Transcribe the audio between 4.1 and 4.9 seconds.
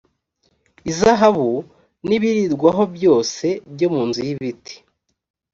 y ibiti